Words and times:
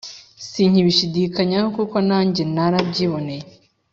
Sinkibishidikanyaho 0.49 1.67
kuko 1.77 1.95
nanjye 2.09 2.43
nara 2.53 2.77
byiboneye 2.89 3.45